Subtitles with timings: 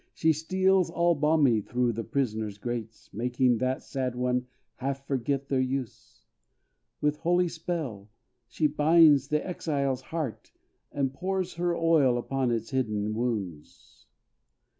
[0.15, 5.59] She steals all balmy through the prisoner's grates, Making that sad one half forget their
[5.61, 6.25] use.
[7.01, 8.09] With holy spell
[8.47, 10.51] she binds the exile's heart,
[10.91, 14.07] And pours her oil upon its hidden wounds.